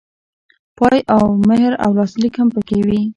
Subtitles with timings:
[0.77, 3.01] پای او مهر او لاسلیک هم پکې وي.